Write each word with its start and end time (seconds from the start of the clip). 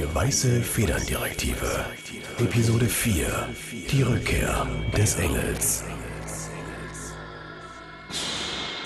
Die 0.00 0.14
Weiße 0.14 0.62
Federndirektive. 0.62 1.84
Episode 2.38 2.86
4. 2.86 3.48
Die 3.90 4.00
Rückkehr 4.00 4.66
des 4.96 5.16
Engels. 5.16 5.84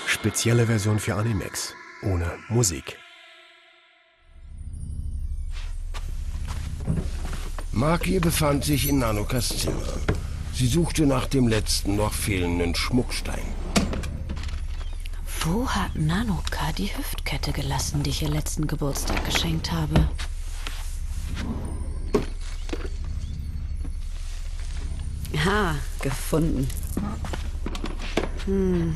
Spezielle 0.05 0.65
Version 0.65 0.99
für 0.99 1.15
Animex. 1.15 1.73
Ohne 2.03 2.29
Musik. 2.49 2.97
Maki 7.71 8.19
befand 8.19 8.65
sich 8.65 8.89
in 8.89 8.99
Nanokas 8.99 9.57
Zimmer. 9.57 9.93
Sie 10.53 10.67
suchte 10.67 11.05
nach 11.05 11.27
dem 11.27 11.47
letzten 11.47 11.95
noch 11.95 12.11
fehlenden 12.11 12.75
Schmuckstein. 12.75 13.45
Wo 15.39 15.65
hat 15.69 15.95
Nanoka 15.95 16.73
die 16.77 16.89
Hüftkette 16.97 17.53
gelassen, 17.53 18.03
die 18.03 18.09
ich 18.09 18.21
ihr 18.21 18.29
letzten 18.29 18.67
Geburtstag 18.67 19.23
geschenkt 19.23 19.71
habe? 19.71 20.09
Ha, 25.45 25.75
gefunden. 26.01 26.67
Hm. 28.45 28.95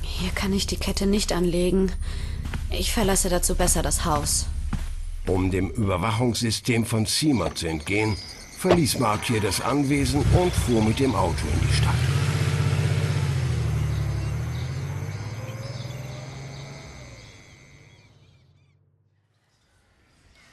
Hier 0.00 0.30
kann 0.30 0.52
ich 0.52 0.66
die 0.66 0.76
Kette 0.76 1.06
nicht 1.06 1.32
anlegen. 1.32 1.92
Ich 2.70 2.92
verlasse 2.92 3.28
dazu 3.28 3.54
besser 3.54 3.82
das 3.82 4.04
Haus. 4.06 4.46
Um 5.26 5.50
dem 5.50 5.70
Überwachungssystem 5.70 6.86
von 6.86 7.04
Seymour 7.04 7.54
zu 7.54 7.66
entgehen, 7.66 8.16
verließ 8.58 8.98
Markier 8.98 9.40
das 9.40 9.60
Anwesen 9.60 10.24
und 10.32 10.52
fuhr 10.52 10.82
mit 10.82 10.98
dem 10.98 11.14
Auto 11.14 11.46
in 11.52 11.68
die 11.68 11.74
Stadt. 11.74 11.94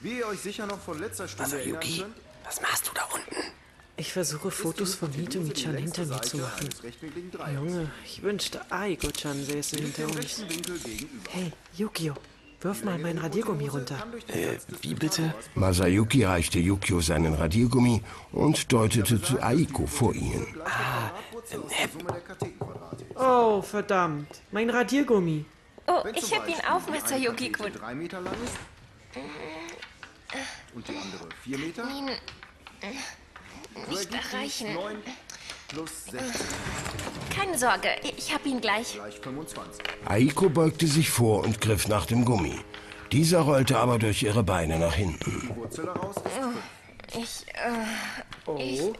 Wie 0.01 0.19
ihr 0.19 0.27
euch 0.27 0.39
sicher 0.39 0.65
noch 0.65 0.79
von 0.79 0.99
letzter 0.99 1.27
Stunde 1.27 1.57
erinnern 1.57 1.81
Yuki, 1.81 1.99
könnt, 1.99 2.15
was 2.43 2.61
machst 2.61 2.87
du 2.87 2.91
da 2.93 3.03
unten? 3.13 3.51
Ich 3.99 4.13
versuche 4.13 4.51
Fotos 4.51 4.93
von 4.93 5.11
Hito-Michan 5.11 5.75
hinter 5.75 6.05
mir 6.05 6.21
zu 6.21 6.37
machen. 6.37 6.69
Junge, 7.53 7.91
ich 8.05 8.21
wünschte, 8.21 8.61
Aiko-chan 8.71 9.43
säße 9.43 9.77
hinter 9.77 10.05
uns. 10.05 10.45
Hey, 11.31 11.51
Yukio, 11.75 12.13
wirf 12.61 12.83
mal 12.83 12.99
mein 12.99 13.17
Radiergummi 13.17 13.67
runter. 13.67 13.97
Äh, 14.27 14.57
wie 14.81 14.93
bitte? 14.93 15.33
Masayuki 15.55 16.23
reichte 16.23 16.59
Yukio 16.59 17.01
seinen 17.01 17.33
Radiergummi 17.33 18.03
und 18.31 18.71
deutete 18.71 19.19
zu 19.19 19.41
Aiko 19.41 19.87
vor 19.87 20.13
ihnen. 20.13 20.45
Oh, 23.15 23.63
verdammt, 23.63 24.41
mein 24.51 24.69
Radiergummi. 24.69 25.45
Oh, 25.87 26.03
ich 26.13 26.35
hab 26.35 26.47
ihn 26.47 26.61
auf, 26.69 26.87
lang 26.87 28.33
ist 28.43 28.57
und 30.75 30.87
die 30.87 30.95
andere 30.95 31.29
vier 31.43 31.57
Meter. 31.57 31.83
Nicht 33.89 34.09
erreichen. 34.13 34.73
9 34.73 34.95
plus 35.67 36.05
16 36.11 36.31
Keine 37.35 37.57
Sorge, 37.57 37.89
ich 38.17 38.33
hab 38.33 38.45
ihn 38.45 38.59
gleich. 38.61 38.93
gleich 38.93 39.19
25. 39.19 39.83
Aiko 40.05 40.49
beugte 40.49 40.87
sich 40.87 41.09
vor 41.09 41.43
und 41.43 41.61
griff 41.61 41.87
nach 41.87 42.05
dem 42.05 42.25
Gummi. 42.25 42.55
Dieser 43.11 43.39
rollte 43.41 43.77
aber 43.77 43.99
durch 43.99 44.23
ihre 44.23 44.43
Beine 44.43 44.79
nach 44.79 44.95
hinten. 44.95 45.51
Wurzel 45.55 45.89
ist 47.17 47.45
Ich, 47.45 47.45
äh, 47.53 48.91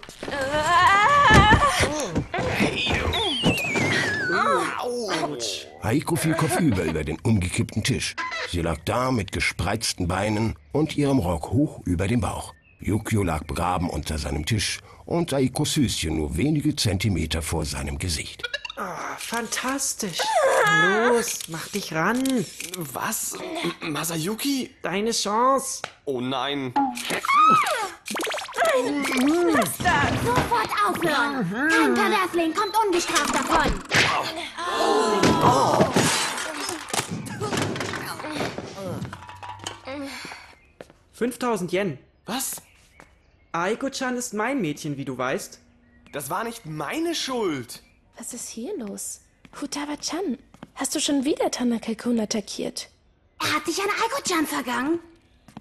Oh, 4.84 5.38
Aiko 5.82 6.16
fiel 6.16 6.34
kopfüber 6.34 6.84
über 6.84 7.04
den 7.04 7.20
umgekippten 7.20 7.84
Tisch. 7.84 8.16
Sie 8.50 8.62
lag 8.62 8.78
da 8.86 9.12
mit 9.12 9.32
gespreizten 9.32 10.08
Beinen 10.08 10.56
und 10.72 10.98
ihrem 10.98 11.20
Rock 11.20 11.52
hoch 11.52 11.82
über 11.86 12.08
dem 12.08 12.22
Bauch. 12.22 12.54
Yukio 12.80 13.24
lag 13.24 13.44
begraben 13.44 13.90
unter 13.90 14.18
seinem 14.18 14.46
Tisch 14.46 14.80
und 15.06 15.34
Aikos 15.34 15.74
Süßchen 15.74 16.16
nur 16.16 16.38
wenige 16.38 16.76
Zentimeter 16.76 17.42
vor 17.42 17.66
seinem 17.66 17.98
Gesicht. 17.98 18.44
fantastisch. 19.18 20.20
Los, 21.08 21.40
mach 21.48 21.68
dich 21.70 21.94
ran. 21.94 22.46
Was? 22.78 23.38
M 23.82 23.92
Masayuki? 23.92 24.70
Deine 24.82 25.12
Chance. 25.12 25.82
Oh 26.06 26.22
nein. 26.22 26.74
Sofort 30.24 30.70
aufhören! 30.88 31.70
Kein 31.70 31.94
Perversling 31.96 32.54
kommt 32.54 32.76
ungestraft 32.86 33.34
davon! 33.34 33.74
5000 41.14 41.72
Yen. 41.72 41.98
Was? 42.26 42.62
Aiko-chan 43.58 44.16
ist 44.18 44.34
mein 44.36 44.62
Mädchen, 44.62 44.98
wie 44.98 45.06
du 45.06 45.18
weißt. 45.18 45.60
Das 46.12 46.30
war 46.30 46.44
nicht 46.44 46.66
meine 46.66 47.16
Schuld. 47.16 47.82
Was 48.18 48.34
ist 48.34 48.50
hier 48.50 48.78
los? 48.78 49.22
Hutawa-chan, 49.60 50.38
hast 50.76 50.94
du 50.94 51.00
schon 51.00 51.26
wieder 51.26 51.50
Tanaka-kun 51.50 52.20
attackiert? 52.20 52.90
Er 53.40 53.56
hat 53.56 53.66
dich 53.66 53.80
an 53.80 53.90
Aiko-chan 53.90 54.46
vergangen? 54.46 55.00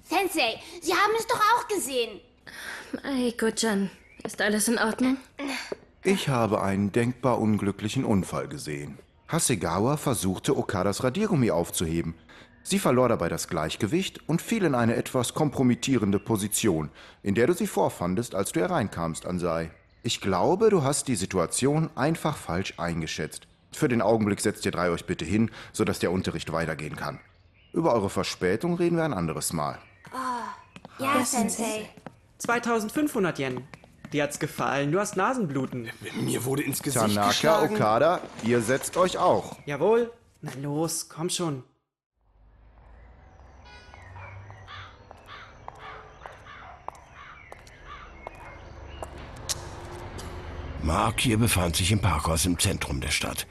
Sensei, 0.03 0.61
Sie 0.83 0.93
haben 0.93 1.12
es 1.19 1.27
doch 1.27 1.41
auch 1.41 1.69
gesehen. 1.69 2.21
Aiko-chan, 3.03 3.91
ist 4.25 4.43
alles 4.43 4.69
in 4.69 4.78
Ordnung? 4.78 5.17
Ich 6.03 6.28
habe 6.28 6.63
einen 6.63 6.93
denkbar 6.93 7.41
unglücklichen 7.41 8.05
Unfall 8.05 8.47
gesehen. 8.47 8.99
Hasegawa 9.28 9.97
versuchte, 9.97 10.57
Okadas 10.57 11.03
Radiergummi 11.03 11.51
aufzuheben. 11.51 12.15
Sie 12.69 12.81
verlor 12.81 13.09
dabei 13.09 13.28
das 13.28 13.47
Gleichgewicht 13.47 14.28
und 14.28 14.43
fiel 14.43 14.65
in 14.65 14.75
eine 14.75 14.97
etwas 14.97 15.34
kompromittierende 15.34 16.19
Position, 16.19 16.91
in 17.22 17.37
der 17.37 17.47
du 17.47 17.53
sie 17.53 17.69
vorfandest, 17.69 18.34
als 18.34 18.50
du 18.50 18.59
hereinkamst, 18.59 19.25
Ansai. 19.25 19.71
Ich 20.03 20.21
glaube, 20.21 20.69
du 20.71 20.82
hast 20.82 21.06
die 21.06 21.15
Situation 21.15 21.91
einfach 21.94 22.37
falsch 22.37 22.75
eingeschätzt. 22.77 23.47
Für 23.71 23.87
den 23.87 24.03
Augenblick 24.03 24.41
setzt 24.41 24.66
ihr 24.66 24.72
drei 24.72 24.91
euch 24.91 25.06
bitte 25.06 25.25
hin, 25.25 25.53
sodass 25.72 26.00
der 26.00 26.10
Unterricht 26.10 26.50
weitergehen 26.50 26.97
kann. 26.97 27.21
Über 27.72 27.94
eure 27.94 28.10
Verspätung 28.10 28.75
reden 28.75 28.97
wir 28.97 29.04
ein 29.04 29.15
anderes 29.15 29.53
Mal. 29.53 29.78
Ja, 30.98 31.25
Sensei. 31.25 31.88
2500 32.38 33.38
Yen. 33.38 33.62
Dir 34.12 34.25
hat's 34.25 34.41
gefallen, 34.41 34.91
du 34.91 34.98
hast 34.98 35.16
Nasenbluten. 35.16 35.88
Mir 36.21 36.44
wurde 36.44 36.65
ins 36.65 36.83
Gesicht 36.83 37.15
Tanaka, 37.15 37.28
geschlagen. 37.28 37.77
Okada, 37.77 38.21
ihr 38.43 38.60
setzt 38.60 38.97
euch 38.97 39.19
auch. 39.19 39.56
Jawohl. 39.66 40.10
Na 40.43 40.50
los, 40.60 41.09
komm 41.09 41.31
schon. 41.31 41.62
Mark 50.86 51.20
hier 51.20 51.36
befand 51.36 51.74
sich 51.74 51.91
im 51.91 51.98
Parkhaus 51.98 52.47
im 52.47 52.60
Zentrum 52.60 53.00
der 53.00 53.10
Stadt. 53.10 53.48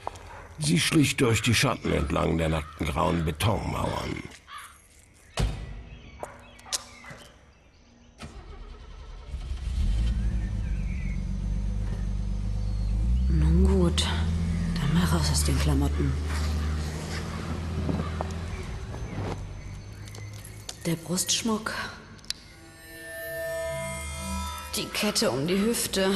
Sie 0.58 0.80
schlich 0.80 1.16
durch 1.16 1.42
die 1.42 1.54
Schatten 1.54 1.92
entlang 1.92 2.38
der 2.38 2.48
nackten 2.48 2.86
grauen 2.86 3.26
Betonmauern. 3.26 4.22
Nun 13.28 13.64
gut, 13.64 14.06
dann 14.80 14.94
mal 14.94 15.04
raus 15.04 15.30
aus 15.30 15.44
den 15.44 15.58
Klamotten. 15.60 16.10
Der 20.86 20.96
Brustschmuck. 20.96 21.74
Die 24.76 24.86
Kette 24.86 25.30
um 25.30 25.46
die 25.46 25.60
Hüfte. 25.60 26.10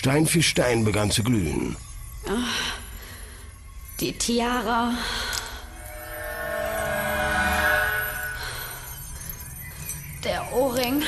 Stein 0.00 0.26
für 0.26 0.42
Stein 0.42 0.82
begann 0.82 1.10
zu 1.10 1.22
glühen. 1.22 1.76
Die 4.00 4.12
Tiara. 4.14 4.94
Der 10.24 10.50
Ohrring. 10.54 11.02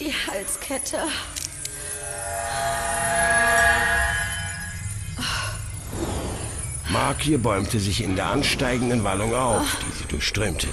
Die 0.00 0.12
Halskette. 0.12 0.98
Mark 6.88 7.22
hier 7.22 7.38
bäumte 7.38 7.78
sich 7.78 8.02
in 8.02 8.16
der 8.16 8.26
ansteigenden 8.26 9.04
Wallung 9.04 9.36
auf, 9.36 9.76
die 9.86 9.98
sie 9.98 10.08
durchströmte. 10.08 10.66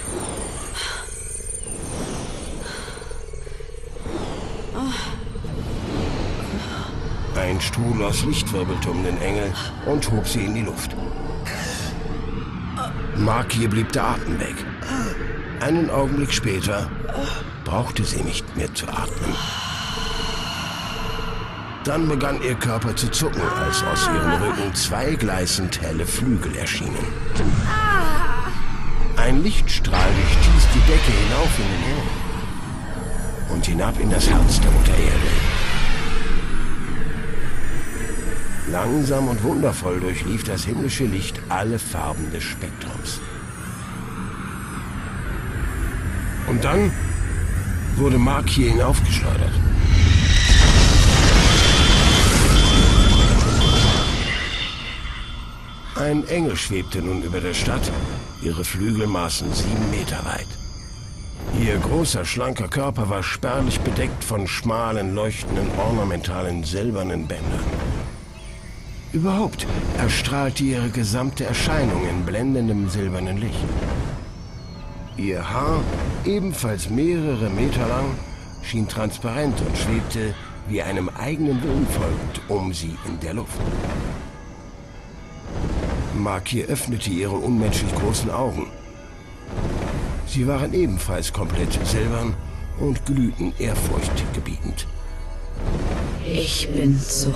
Ein 7.36 7.60
Stuhl 7.60 8.02
aus 8.04 8.24
Licht 8.24 8.52
wirbelte 8.52 8.90
um 8.90 9.04
den 9.04 9.20
Engel 9.20 9.52
und 9.86 10.10
hob 10.10 10.26
sie 10.26 10.44
in 10.44 10.54
die 10.54 10.62
Luft. 10.62 10.94
Markie 13.16 13.66
blieb 13.66 13.92
der 13.92 14.04
Atem 14.04 14.38
weg. 14.40 14.54
Einen 15.60 15.90
Augenblick 15.90 16.32
später 16.32 16.90
brauchte 17.64 18.04
sie 18.04 18.22
nicht 18.22 18.56
mehr 18.56 18.72
zu 18.74 18.86
atmen. 18.86 19.34
Dann 21.84 22.08
begann 22.08 22.42
ihr 22.42 22.54
Körper 22.54 22.94
zu 22.94 23.10
zucken, 23.10 23.42
als 23.64 23.82
aus 23.82 24.08
ihrem 24.08 24.42
Rücken 24.42 24.74
zwei 24.74 25.14
gleißend 25.14 25.80
helle 25.80 26.06
Flügel 26.06 26.54
erschienen. 26.56 27.06
Ein 29.16 29.42
Lichtstrahl 29.42 30.10
durchstieß 30.14 30.68
die 30.74 30.92
Decke 30.92 31.12
hinauf 31.12 31.58
in 31.58 31.64
den 31.64 31.82
Himmel 31.88 32.27
und 33.48 33.66
hinab 33.66 33.98
in 34.00 34.10
das 34.10 34.28
Herz 34.28 34.60
der 34.60 34.70
Mutter 34.70 34.92
Erde. 34.92 35.48
Langsam 38.70 39.28
und 39.28 39.42
wundervoll 39.42 40.00
durchlief 40.00 40.44
das 40.44 40.64
himmlische 40.64 41.04
Licht 41.04 41.40
alle 41.48 41.78
Farben 41.78 42.30
des 42.32 42.44
Spektrums. 42.44 43.20
Und 46.48 46.64
dann 46.64 46.92
wurde 47.96 48.18
Mark 48.18 48.48
hier 48.48 48.70
hinaufgeschleudert. 48.70 49.52
Ein 55.96 56.26
Engel 56.28 56.56
schwebte 56.56 57.02
nun 57.02 57.22
über 57.22 57.40
der 57.40 57.54
Stadt. 57.54 57.90
Ihre 58.40 58.64
Flügel 58.64 59.06
maßen 59.06 59.52
sieben 59.52 59.90
Meter 59.90 60.24
weit. 60.24 60.57
Ihr 61.60 61.76
großer, 61.76 62.24
schlanker 62.24 62.68
Körper 62.68 63.10
war 63.10 63.24
spärlich 63.24 63.80
bedeckt 63.80 64.22
von 64.22 64.46
schmalen, 64.46 65.14
leuchtenden, 65.16 65.68
ornamentalen, 65.76 66.62
silbernen 66.62 67.26
Bändern. 67.26 67.64
Überhaupt 69.12 69.66
erstrahlte 69.98 70.62
ihre 70.62 70.90
gesamte 70.90 71.44
Erscheinung 71.44 72.08
in 72.08 72.24
blendendem 72.24 72.88
silbernen 72.88 73.38
Licht. 73.38 73.64
Ihr 75.16 75.50
Haar, 75.50 75.82
ebenfalls 76.24 76.90
mehrere 76.90 77.50
Meter 77.50 77.88
lang, 77.88 78.14
schien 78.62 78.86
transparent 78.86 79.60
und 79.60 79.76
schwebte 79.76 80.34
wie 80.68 80.82
einem 80.82 81.08
eigenen 81.08 81.60
Willen 81.62 81.86
folgend 81.88 82.40
um 82.48 82.72
sie 82.72 82.96
in 83.06 83.18
der 83.20 83.34
Luft. 83.34 83.58
Markier 86.16 86.66
öffnete 86.66 87.10
ihre 87.10 87.34
unmenschlich 87.34 87.92
großen 87.96 88.30
Augen. 88.30 88.66
Sie 90.28 90.46
waren 90.46 90.74
ebenfalls 90.74 91.32
komplett 91.32 91.72
silbern 91.86 92.34
und 92.78 93.04
glühten 93.06 93.52
ehrfurchtgebietend. 93.58 94.86
Ich 96.24 96.68
bin 96.70 97.00
zurück. 97.00 97.34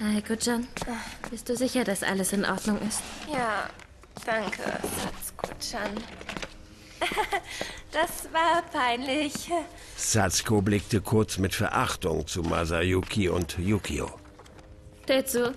Aiko-chan, 0.00 0.66
bist 1.30 1.48
du 1.48 1.56
sicher, 1.56 1.84
dass 1.84 2.02
alles 2.02 2.32
in 2.32 2.44
Ordnung 2.44 2.78
ist? 2.88 3.02
Ja, 3.30 3.68
danke, 4.24 4.62
Satsuko-chan. 4.82 5.90
Das 7.92 8.30
war 8.32 8.62
peinlich. 8.72 9.32
Satsuko 9.96 10.60
blickte 10.60 11.00
kurz 11.00 11.38
mit 11.38 11.54
Verachtung 11.54 12.26
zu 12.26 12.42
Masayuki 12.42 13.30
und 13.30 13.56
Yukio. 13.58 14.10
Tetsu, 15.06 15.52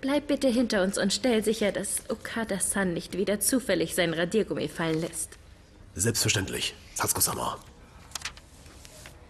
bleib 0.00 0.28
bitte 0.28 0.46
hinter 0.48 0.82
uns 0.84 0.98
und 0.98 1.12
stell 1.12 1.42
sicher, 1.42 1.72
dass 1.72 2.08
Okada-san 2.08 2.92
nicht 2.92 3.16
wieder 3.16 3.40
zufällig 3.40 3.96
sein 3.96 4.14
Radiergummi 4.14 4.68
fallen 4.68 5.00
lässt. 5.00 5.30
Selbstverständlich, 5.94 6.74
Satsuko-sama. 6.94 7.58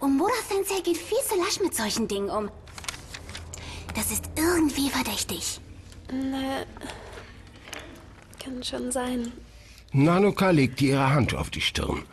Omura-sensei 0.00 0.80
geht 0.82 0.98
viel 0.98 1.22
zu 1.26 1.36
lasch 1.36 1.60
mit 1.60 1.74
solchen 1.74 2.08
Dingen 2.08 2.30
um. 2.30 2.50
Das 3.94 4.10
ist 4.10 4.24
irgendwie 4.36 4.90
verdächtig. 4.90 5.60
Na, 6.12 6.64
kann 8.42 8.62
schon 8.62 8.90
sein. 8.92 9.32
Nanoka 9.92 10.50
legte 10.50 10.84
ihre 10.84 11.12
Hand 11.12 11.34
auf 11.34 11.50
die 11.50 11.60
Stirn. 11.60 12.04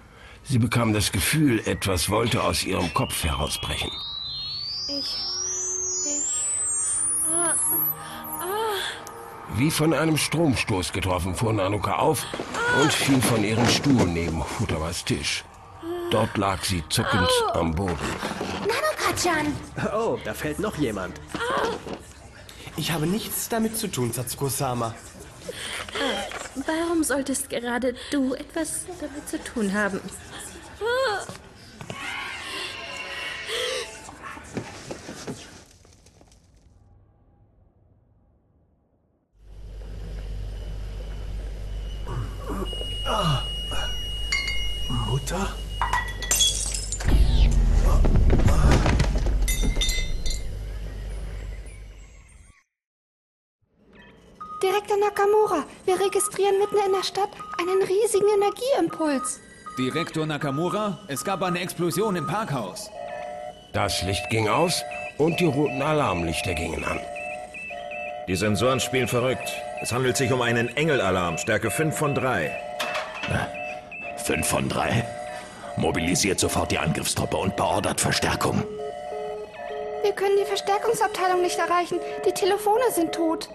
Sie 0.43 0.57
bekam 0.57 0.93
das 0.93 1.11
Gefühl, 1.11 1.61
etwas 1.67 2.09
wollte 2.09 2.41
aus 2.41 2.63
ihrem 2.63 2.91
Kopf 2.93 3.23
herausbrechen. 3.23 3.91
Ich. 4.87 5.19
Ich. 6.05 6.33
Ah, 7.31 7.53
ah. 8.41 9.57
Wie 9.57 9.69
von 9.69 9.93
einem 9.93 10.17
Stromstoß 10.17 10.91
getroffen 10.91 11.35
fuhr 11.35 11.53
Nanoka 11.53 11.97
auf 11.97 12.25
und 12.81 12.91
fiel 12.91 13.21
von 13.21 13.43
ihrem 13.43 13.67
Stuhl 13.67 14.07
neben 14.07 14.41
Futawas 14.41 15.05
Tisch. 15.05 15.43
Dort 16.09 16.35
lag 16.37 16.63
sie 16.63 16.83
zuckend 16.89 17.29
am 17.53 17.75
Boden. 17.75 17.97
Nanoka-chan! 18.61 19.53
Oh, 19.93 20.17
da 20.23 20.33
fällt 20.33 20.57
noch 20.59 20.77
jemand. 20.77 21.21
Ich 22.75 22.91
habe 22.91 23.05
nichts 23.05 23.49
damit 23.49 23.77
zu 23.77 23.87
tun, 23.87 24.11
Satsuko-sama. 24.11 24.95
Warum 26.65 27.03
solltest 27.03 27.49
gerade 27.49 27.93
du 28.09 28.33
etwas 28.33 28.85
damit 28.99 29.29
zu 29.29 29.37
tun 29.43 29.73
haben? 29.73 29.99
Mutter? 45.07 45.66
Nakamura, 55.17 55.63
wir 55.85 55.99
registrieren 55.99 56.59
mitten 56.59 56.77
in 56.85 56.91
der 56.91 57.03
Stadt 57.03 57.29
einen 57.59 57.81
riesigen 57.81 58.27
Energieimpuls. 58.35 59.39
Direktor 59.75 60.27
Nakamura, 60.27 60.99
es 61.07 61.23
gab 61.23 61.41
eine 61.41 61.59
Explosion 61.59 62.15
im 62.15 62.27
Parkhaus. 62.27 62.91
Das 63.73 64.03
Licht 64.03 64.29
ging 64.29 64.47
aus 64.47 64.83
und 65.17 65.39
die 65.39 65.45
roten 65.45 65.81
Alarmlichter 65.81 66.53
gingen 66.53 66.83
an. 66.83 66.99
Die 68.27 68.35
Sensoren 68.35 68.79
spielen 68.79 69.07
verrückt. 69.07 69.51
Es 69.81 69.91
handelt 69.91 70.17
sich 70.17 70.31
um 70.31 70.41
einen 70.41 70.75
Engelalarm, 70.77 71.39
Stärke 71.39 71.71
5 71.71 71.97
von 71.97 72.13
3. 72.13 72.51
5 74.17 74.47
von 74.47 74.69
3. 74.69 75.03
Mobilisiert 75.77 76.39
sofort 76.39 76.71
die 76.71 76.77
Angriffstruppe 76.77 77.37
und 77.37 77.55
beordert 77.55 77.99
Verstärkung. 77.99 78.63
Wir 80.03 80.11
können 80.11 80.37
die 80.39 80.45
Verstärkungsabteilung 80.45 81.41
nicht 81.41 81.57
erreichen. 81.57 81.99
Die 82.25 82.33
Telefone 82.33 82.83
sind 82.93 83.13
tot. 83.13 83.49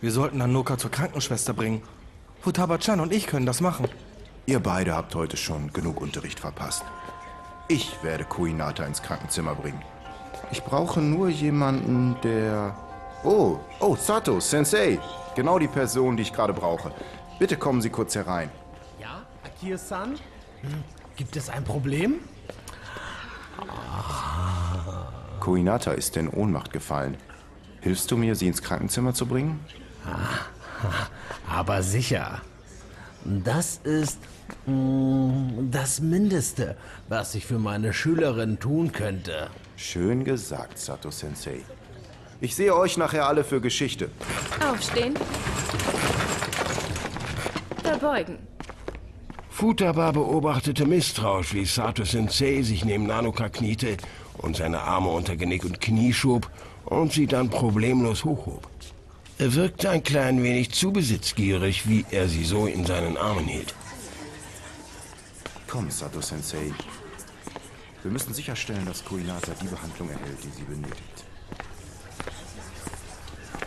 Wir 0.00 0.12
sollten 0.12 0.38
Nanoka 0.38 0.78
zur 0.78 0.90
Krankenschwester 0.90 1.52
bringen. 1.52 1.82
Futaba-chan 2.40 3.00
und 3.00 3.12
ich 3.12 3.26
können 3.26 3.46
das 3.46 3.60
machen. 3.60 3.88
Ihr 4.46 4.60
beide 4.60 4.94
habt 4.94 5.14
heute 5.14 5.36
schon 5.36 5.72
genug 5.72 6.00
Unterricht 6.00 6.40
verpasst. 6.40 6.84
Ich 7.68 8.02
werde 8.02 8.24
Kuinata 8.24 8.84
ins 8.84 9.02
Krankenzimmer 9.02 9.54
bringen. 9.54 9.82
Ich 10.50 10.62
brauche 10.62 11.00
nur 11.00 11.28
jemanden, 11.28 12.16
der... 12.22 12.74
Oh, 13.24 13.58
oh, 13.80 13.96
Sato, 13.96 14.40
Sensei. 14.40 14.98
Genau 15.34 15.58
die 15.58 15.68
Person, 15.68 16.16
die 16.16 16.22
ich 16.22 16.32
gerade 16.32 16.52
brauche. 16.52 16.92
Bitte 17.38 17.56
kommen 17.56 17.82
Sie 17.82 17.90
kurz 17.90 18.14
herein. 18.14 18.50
Ja, 19.00 19.22
Akio-san? 19.44 20.12
Hm, 20.62 20.84
Gibt 21.16 21.36
es 21.36 21.50
ein 21.50 21.64
Problem? 21.64 22.20
Kuinata 25.40 25.92
ist 25.92 26.16
in 26.16 26.28
Ohnmacht 26.28 26.72
gefallen. 26.72 27.16
Hilfst 27.80 28.10
du 28.10 28.16
mir, 28.16 28.34
sie 28.34 28.46
ins 28.46 28.62
Krankenzimmer 28.62 29.14
zu 29.14 29.26
bringen? 29.26 29.60
Aber 31.50 31.82
sicher. 31.82 32.40
Das 33.24 33.80
ist 33.84 34.18
mm, 34.66 35.70
das 35.70 36.00
Mindeste, 36.00 36.76
was 37.08 37.34
ich 37.34 37.46
für 37.46 37.58
meine 37.58 37.92
Schülerin 37.92 38.58
tun 38.58 38.92
könnte. 38.92 39.50
Schön 39.76 40.24
gesagt, 40.24 40.78
Sato 40.78 41.10
Sensei. 41.10 41.60
Ich 42.40 42.54
sehe 42.54 42.74
euch 42.74 42.96
nachher 42.96 43.26
alle 43.26 43.42
für 43.44 43.60
Geschichte. 43.60 44.10
Aufstehen. 44.64 45.14
Verbeugen. 47.82 48.38
Futaba 49.50 50.12
beobachtete 50.12 50.86
misstrauisch, 50.86 51.52
wie 51.52 51.64
Sato 51.64 52.04
Sensei 52.04 52.62
sich 52.62 52.84
neben 52.84 53.06
Nanoka 53.06 53.48
kniete 53.48 53.96
und 54.38 54.56
seine 54.56 54.80
Arme 54.82 55.08
unter 55.08 55.34
Genick 55.34 55.64
und 55.64 55.80
Knie 55.80 56.12
schob 56.12 56.48
und 56.84 57.12
sie 57.12 57.26
dann 57.26 57.50
problemlos 57.50 58.24
hochhob. 58.24 58.68
Er 59.40 59.54
wirkte 59.54 59.88
ein 59.90 60.02
klein 60.02 60.42
wenig 60.42 60.72
zu 60.72 60.92
besitzgierig, 60.92 61.88
wie 61.88 62.04
er 62.10 62.28
sie 62.28 62.44
so 62.44 62.66
in 62.66 62.84
seinen 62.84 63.16
Armen 63.16 63.44
hielt. 63.44 63.72
Komm, 65.68 65.90
Sato 65.90 66.20
Sensei. 66.20 66.72
Wir 68.02 68.10
müssen 68.10 68.34
sicherstellen, 68.34 68.84
dass 68.86 69.04
Kuinata 69.04 69.52
die 69.62 69.68
Behandlung 69.68 70.08
erhält, 70.10 70.38
die 70.42 70.50
sie 70.50 70.64
benötigt. 70.64 71.24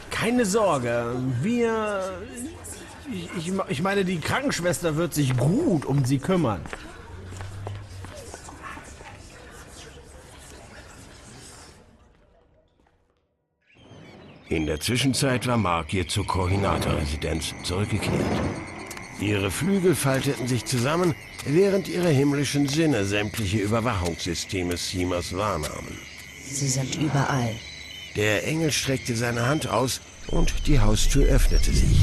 Keine 0.09 0.45
Sorge, 0.45 1.15
wir. 1.41 2.19
Ich, 3.09 3.29
ich, 3.37 3.53
ich 3.69 3.81
meine, 3.81 4.03
die 4.03 4.19
Krankenschwester 4.19 4.97
wird 4.97 5.13
sich 5.13 5.37
gut 5.37 5.85
um 5.85 6.03
sie 6.03 6.19
kümmern. 6.19 6.61
Zwischenzeit 14.81 15.45
war 15.45 15.57
Markier 15.57 16.07
zur 16.07 16.25
Koordinatorresidenz 16.25 17.53
zurückgekehrt. 17.61 18.25
Ihre 19.19 19.51
Flügel 19.51 19.93
falteten 19.93 20.47
sich 20.47 20.65
zusammen, 20.65 21.13
während 21.45 21.87
ihre 21.87 22.09
himmlischen 22.09 22.67
Sinne 22.67 23.05
sämtliche 23.05 23.59
Überwachungssysteme 23.59 24.75
Simas 24.77 25.37
wahrnahmen. 25.37 25.99
Sie 26.43 26.67
sind 26.67 26.95
überall. 26.95 27.55
Der 28.15 28.47
Engel 28.47 28.71
streckte 28.71 29.15
seine 29.15 29.45
Hand 29.45 29.67
aus 29.67 30.01
und 30.27 30.65
die 30.65 30.79
Haustür 30.79 31.25
öffnete 31.25 31.71
sich. 31.71 31.99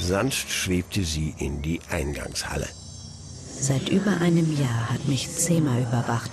Sanft 0.00 0.50
schwebte 0.50 1.04
sie 1.04 1.34
in 1.38 1.62
die 1.62 1.80
Eingangshalle. 1.88 2.68
Seit 3.60 3.88
über 3.90 4.20
einem 4.20 4.58
Jahr 4.58 4.90
hat 4.90 5.06
mich 5.06 5.30
Zema 5.30 5.78
überwacht 5.78 6.32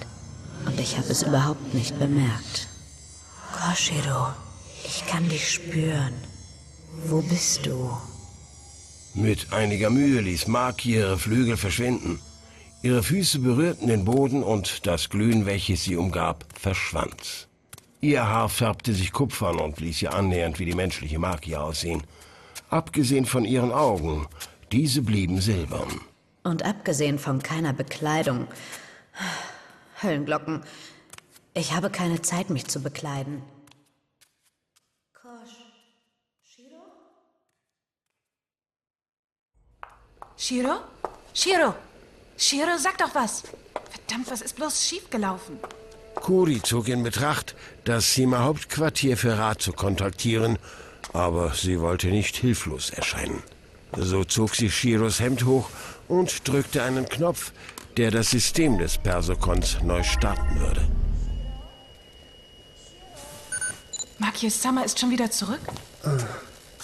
und 0.65 0.79
ich 0.79 0.98
habe 0.98 1.09
es 1.09 1.21
überhaupt 1.21 1.75
nicht 1.75 2.00
bemerkt. 2.00 2.68
Koshiro, 3.69 4.33
ich 4.83 5.05
kann 5.05 5.29
dich 5.29 5.47
spüren. 5.47 6.15
Wo 7.05 7.21
bist 7.21 7.67
du? 7.67 7.95
Mit 9.13 9.53
einiger 9.53 9.91
Mühe 9.91 10.21
ließ 10.21 10.47
Maki 10.47 10.95
ihre 10.95 11.19
Flügel 11.19 11.55
verschwinden. 11.55 12.19
Ihre 12.81 13.03
Füße 13.03 13.38
berührten 13.38 13.88
den 13.88 14.05
Boden 14.05 14.41
und 14.41 14.88
das 14.88 15.09
Glühen, 15.09 15.45
welches 15.45 15.83
sie 15.83 15.97
umgab, 15.97 16.45
verschwand. 16.59 17.47
Ihr 18.01 18.25
Haar 18.25 18.49
färbte 18.49 18.91
sich 18.91 19.11
kupfern 19.11 19.59
und 19.59 19.79
ließ 19.79 19.99
sie 19.99 20.07
annähernd 20.07 20.57
wie 20.57 20.65
die 20.65 20.73
menschliche 20.73 21.19
Maki 21.19 21.55
aussehen. 21.55 22.01
Abgesehen 22.71 23.27
von 23.27 23.45
ihren 23.45 23.71
Augen, 23.71 24.25
diese 24.71 25.03
blieben 25.03 25.41
silbern. 25.41 26.01
Und 26.41 26.63
abgesehen 26.63 27.19
von 27.19 27.43
keiner 27.43 27.73
Bekleidung. 27.73 28.47
Höllenglocken. 30.01 30.63
Ich 31.53 31.75
habe 31.75 31.91
keine 31.91 32.23
Zeit, 32.23 32.49
mich 32.49 32.65
zu 32.65 32.81
bekleiden. 32.81 33.43
Shiro? 40.39 40.77
Shiro? 41.34 41.75
Shiro, 42.38 42.77
sag 42.77 42.98
doch 42.98 43.13
was. 43.13 43.43
Verdammt, 43.91 44.31
was 44.31 44.41
ist 44.41 44.55
bloß 44.55 44.88
schiefgelaufen? 44.88 45.60
Kuri 46.15 46.62
zog 46.62 46.88
in 46.88 47.03
Betracht, 47.03 47.55
das 47.84 48.13
Sima 48.13 48.39
Hauptquartier 48.39 49.17
für 49.17 49.38
Rat 49.38 49.62
zu 49.62 49.74
kontaktieren, 49.74 50.58
aber 51.12 51.53
sie 51.53 51.81
wollte 51.81 52.08
nicht 52.08 52.38
hilflos 52.38 52.89
erscheinen. 52.89 53.43
So 53.98 54.24
zog 54.24 54.55
sie 54.55 54.72
Shiros 54.72 55.19
Hemd 55.19 55.43
hoch 55.43 55.69
und 56.08 56.48
drückte 56.48 56.84
einen 56.84 57.10
Knopf, 57.10 57.51
der 57.98 58.10
das 58.10 58.31
System 58.31 58.77
des 58.77 58.98
Persokons 58.98 59.79
neu 59.84 60.03
starten 60.03 60.58
würde. 60.58 60.88
Makius 64.19 64.62
Summer 64.62 64.86
ist 64.86 64.98
schon 65.01 65.12
wieder 65.12 65.29
zurück? 65.29 65.60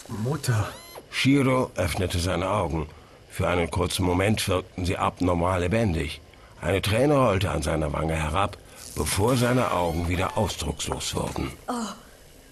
Mutter. 0.09 0.67
Shiro 1.09 1.71
öffnete 1.75 2.19
seine 2.19 2.49
Augen. 2.49 2.89
Für 3.35 3.49
einen 3.49 3.69
kurzen 3.69 4.05
Moment 4.05 4.47
wirkten 4.47 4.85
sie 4.85 4.95
abnormal 4.95 5.59
lebendig. 5.59 6.21
Eine 6.61 6.81
Träne 6.81 7.15
rollte 7.17 7.51
an 7.51 7.61
seiner 7.61 7.91
Wange 7.91 8.15
herab, 8.15 8.57
bevor 8.95 9.35
seine 9.35 9.71
Augen 9.71 10.07
wieder 10.07 10.37
ausdruckslos 10.37 11.13
wurden. 11.15 11.51
Oh, 11.67 11.91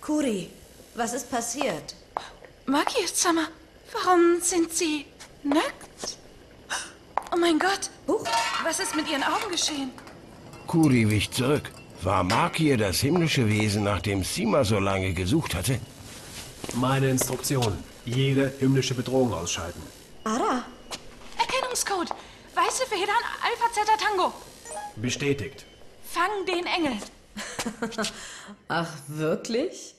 Kuri, 0.01 0.49
was 0.95 1.13
ist 1.13 1.31
passiert? 1.31 1.95
Makius 2.65 3.13
Summer, 3.15 3.47
warum 3.93 4.41
sind 4.41 4.73
Sie 4.73 5.05
nackt? 5.43 6.17
Oh 7.33 7.37
mein 7.39 7.59
Gott, 7.59 7.89
was 8.65 8.81
ist 8.81 8.93
mit 8.93 9.09
Ihren 9.09 9.23
Augen 9.23 9.49
geschehen? 9.49 9.89
Kuri 10.67 11.09
wich 11.09 11.31
zurück. 11.31 11.71
War 12.01 12.25
Makir 12.25 12.75
das 12.75 12.99
himmlische 12.99 13.47
Wesen, 13.47 13.85
nach 13.85 14.01
dem 14.01 14.25
Sima 14.25 14.65
so 14.65 14.79
lange 14.79 15.13
gesucht 15.13 15.55
hatte? 15.55 15.79
Meine 16.73 17.07
Instruktion. 17.09 17.77
Jede 18.03 18.51
himmlische 18.59 18.95
Bedrohung 18.95 19.33
ausschalten. 19.33 19.81
Federn, 22.93 23.23
Alpha 23.41 23.73
Zeta 23.73 23.97
Tango. 23.97 24.31
Bestätigt. 24.95 25.65
Fang 26.05 26.45
den 26.45 26.65
Engel. 26.67 26.97
Ach, 28.67 28.87
wirklich? 29.07 29.95